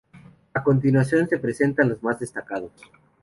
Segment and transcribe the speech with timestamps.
[0.55, 2.71] A continuación se presentan los más destacados.